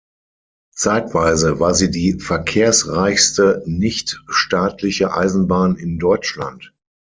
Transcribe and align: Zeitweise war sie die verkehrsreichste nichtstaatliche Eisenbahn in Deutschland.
Zeitweise 0.73 1.59
war 1.59 1.75
sie 1.75 1.91
die 1.91 2.13
verkehrsreichste 2.13 3.61
nichtstaatliche 3.67 5.13
Eisenbahn 5.13 5.75
in 5.75 5.99
Deutschland. 5.99 6.73